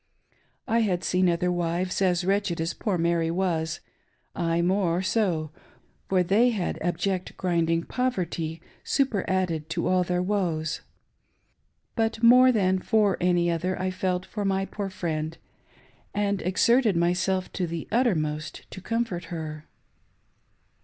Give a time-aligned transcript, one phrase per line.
[0.67, 3.81] I had seen other wives as wretched as poor Mary was,—
[4.35, 5.51] aye, more so,
[6.09, 10.81] for they had abject, grinding poverty superadded to all their woes;—
[11.95, 15.37] but, more than for any other I felt for my poor friend,
[16.15, 19.67] and exerted myself to the uttermost to com fort her.